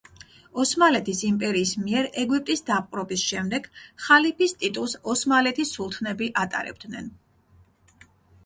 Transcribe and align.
ოსმალეთის 0.61 1.19
იმპერიის 1.27 1.73
მიერ 1.81 2.07
ეგვიპტის 2.21 2.65
დაპყრობის 2.69 3.25
შემდეგ 3.33 3.69
ხალიფის 4.07 4.57
ტიტულს 4.63 4.97
ოსმალეთის 5.15 5.75
სულთნები 5.77 6.31
ატარებდნენ. 6.47 7.13